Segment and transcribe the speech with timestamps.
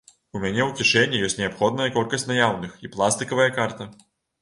[0.37, 3.93] У мяне у кішэні ёсць неабходная колькасць наяўных і пластыкавая карта.